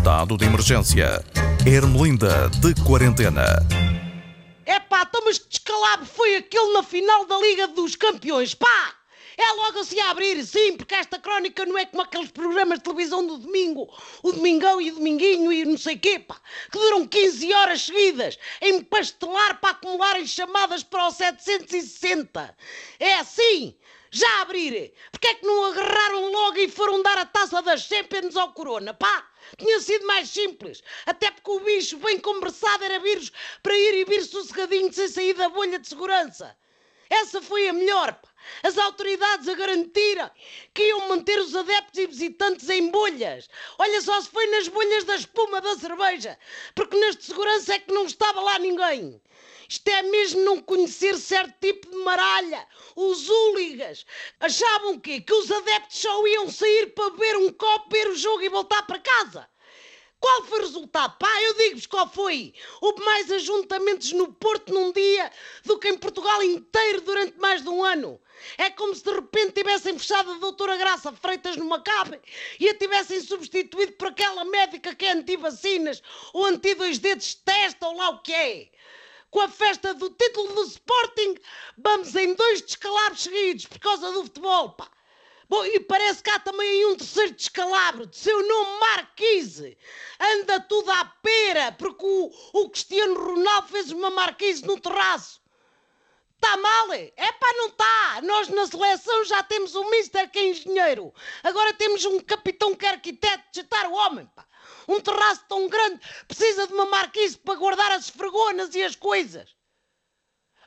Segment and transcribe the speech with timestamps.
[0.00, 1.22] Estado de emergência.
[1.66, 3.44] Ermelinda de quarentena.
[4.64, 8.94] É pá, então mas descalabro foi aquele na final da Liga dos Campeões, pá!
[9.36, 12.84] É logo assim a abrir, sim, porque esta crónica não é como aqueles programas de
[12.84, 16.36] televisão do domingo, o Domingão e o Dominguinho e não sei quê, pá,
[16.72, 22.56] que duram 15 horas seguidas em pastelar para acumularem chamadas para o 760.
[22.98, 23.76] É assim,
[24.10, 24.94] já abrir.
[25.12, 28.94] Porque é que não agarraram logo e foram dar a taça das Champions ao Corona,
[28.94, 29.29] pá?
[29.58, 30.82] Tinha sido mais simples.
[31.06, 33.32] Até porque o bicho bem conversado era vírus
[33.62, 36.56] para ir e vir sossegadinho sem sair da bolha de segurança.
[37.08, 38.18] Essa foi a melhor.
[38.62, 40.30] As autoridades a garantiram
[40.72, 43.48] que iam manter os adeptos e visitantes em bolhas.
[43.78, 46.38] Olha só se foi nas bolhas da espuma da cerveja,
[46.74, 49.20] porque neste segurança é que não estava lá ninguém.
[49.68, 52.66] Isto é mesmo não conhecer certo tipo de maralha.
[53.02, 54.04] Os húligas
[54.38, 55.22] achavam o quê?
[55.22, 58.82] Que os adeptos só iam sair para beber um copo, ver o jogo e voltar
[58.82, 59.48] para casa.
[60.20, 61.16] Qual foi o resultado?
[61.18, 62.52] Pá, eu digo-vos qual foi.
[62.78, 65.32] Houve mais ajuntamentos no Porto num dia
[65.64, 68.20] do que em Portugal inteiro durante mais de um ano.
[68.58, 72.20] É como se de repente tivessem fechado a doutora Graça Freitas numa cabe
[72.58, 76.02] e a tivessem substituído por aquela médica que é anti-vacinas
[76.34, 78.68] ou anti-dois dedos de testa ou lá o que é.
[79.30, 81.36] Com a festa do título do Sporting,
[81.78, 84.90] vamos em dois descalabros seguidos por causa do futebol, pá.
[85.48, 89.76] Bom, e parece que há também um terceiro descalabro, de seu nome Marquise.
[90.18, 95.40] Anda tudo à pera, porque o, o Cristiano Ronaldo fez uma Marquise no terraço.
[96.36, 96.92] Está mal?
[96.92, 98.20] É pá, não está.
[98.22, 101.12] Nós na seleção já temos um Mister que é engenheiro.
[101.42, 104.46] Agora temos um capitão que é arquiteto de jetar o homem, pá.
[104.90, 109.54] Um terraço tão grande precisa de uma marquise para guardar as esfregonas e as coisas.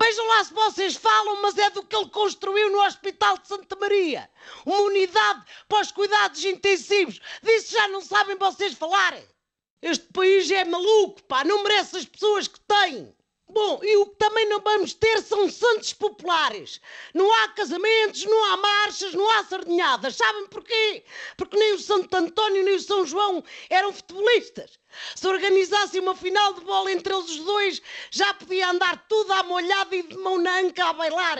[0.00, 3.74] Vejam lá se vocês falam, mas é do que ele construiu no Hospital de Santa
[3.74, 4.30] Maria.
[4.64, 7.20] Uma unidade para os cuidados intensivos.
[7.42, 9.28] Disso já não sabem vocês falarem.
[9.82, 13.12] Este país é maluco, pá, não merece as pessoas que tem.
[13.54, 16.80] Bom, e o que também não vamos ter são santos populares.
[17.14, 20.16] Não há casamentos, não há marchas, não há sardinhadas.
[20.16, 21.04] Sabem porquê?
[21.36, 24.76] Porque nem o Santo António nem o São João eram futebolistas.
[25.14, 29.42] Se organizasse uma final de bola entre eles os dois, já podia andar tudo à
[29.42, 31.38] molhada e de mão na anca a bailar.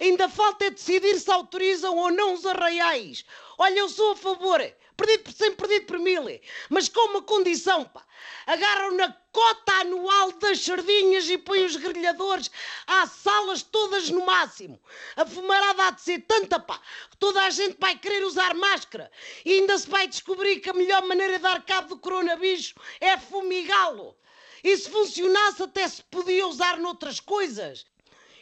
[0.00, 3.24] Ainda falta é decidir se autorizam ou não os arraiais.
[3.58, 4.60] Olha, eu sou a favor.
[4.96, 6.24] Perdido por cem, perdido por mil.
[6.68, 8.04] Mas com uma condição, pá.
[8.46, 12.50] Agarram na cota anual das sardinhas e põem os grelhadores
[12.86, 14.80] às salas todas no máximo.
[15.16, 19.10] A fumarada há de ser tanta, pá, que toda a gente vai querer usar máscara.
[19.44, 23.16] E ainda se vai descobrir que a melhor maneira de dar cabo do coronavírus é
[23.18, 24.16] fumigá-lo.
[24.62, 27.84] E se funcionasse, até se podia usar noutras coisas.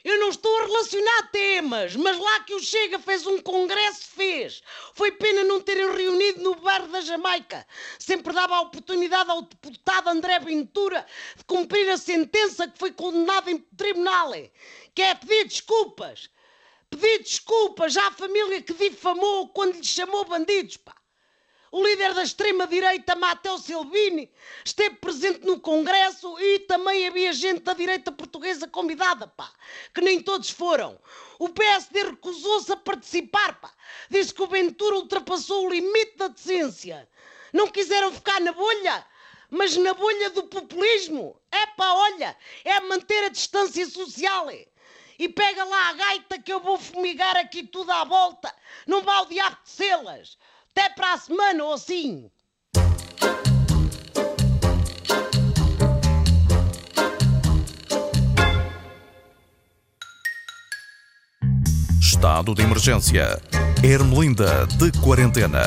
[0.02, 4.62] Eu não estou a relacionar temas, mas lá que o Chega fez um congresso, fez.
[4.94, 7.66] Foi pena não terem reunido no bar da Jamaica.
[7.98, 13.50] Sempre dava a oportunidade ao deputado André Ventura de cumprir a sentença que foi condenado
[13.50, 14.32] em tribunal.
[14.94, 16.30] Que é pedir desculpas.
[16.88, 20.94] Pedir desculpas à família que difamou quando lhe chamou bandidos, pá.
[21.72, 24.28] O líder da extrema-direita, Matteo Silvini,
[24.64, 29.52] esteve presente no Congresso e também havia gente da direita portuguesa convidada, pá,
[29.94, 30.98] que nem todos foram.
[31.38, 33.72] O PSD recusou-se a participar, pá.
[34.10, 37.08] Disse que o Ventura ultrapassou o limite da decência.
[37.52, 39.06] Não quiseram ficar na bolha,
[39.48, 41.40] mas na bolha do populismo.
[41.52, 44.48] É pá, olha, é manter a distância social.
[45.20, 48.52] E pega lá a gaita que eu vou fumigar aqui tudo à volta.
[48.88, 50.36] Não vá o diabo de selas.
[50.80, 52.30] Até para a semana assim.
[62.00, 63.42] Estado de emergência.
[63.84, 65.60] Ermelinda de quarentena.